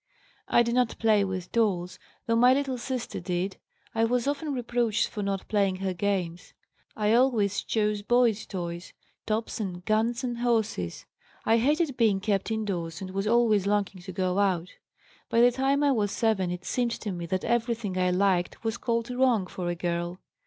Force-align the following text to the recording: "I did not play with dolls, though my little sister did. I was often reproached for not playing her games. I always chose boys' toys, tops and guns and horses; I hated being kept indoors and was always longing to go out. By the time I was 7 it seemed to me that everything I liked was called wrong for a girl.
"I 0.47 0.63
did 0.63 0.73
not 0.73 0.97
play 0.97 1.23
with 1.23 1.51
dolls, 1.51 1.99
though 2.25 2.35
my 2.35 2.55
little 2.55 2.79
sister 2.79 3.19
did. 3.19 3.57
I 3.93 4.03
was 4.03 4.25
often 4.27 4.51
reproached 4.51 5.07
for 5.09 5.21
not 5.21 5.47
playing 5.47 5.75
her 5.75 5.93
games. 5.93 6.55
I 6.95 7.13
always 7.13 7.61
chose 7.61 8.01
boys' 8.01 8.47
toys, 8.47 8.93
tops 9.27 9.59
and 9.59 9.85
guns 9.85 10.23
and 10.23 10.39
horses; 10.39 11.05
I 11.45 11.57
hated 11.59 11.97
being 11.97 12.19
kept 12.19 12.49
indoors 12.49 12.99
and 12.99 13.11
was 13.11 13.27
always 13.27 13.67
longing 13.67 14.01
to 14.01 14.11
go 14.11 14.39
out. 14.39 14.69
By 15.29 15.39
the 15.41 15.51
time 15.51 15.83
I 15.83 15.91
was 15.91 16.09
7 16.11 16.49
it 16.49 16.65
seemed 16.65 16.99
to 16.99 17.11
me 17.11 17.27
that 17.27 17.45
everything 17.45 17.95
I 17.95 18.09
liked 18.09 18.63
was 18.63 18.77
called 18.77 19.11
wrong 19.11 19.45
for 19.45 19.69
a 19.69 19.75
girl. 19.75 20.19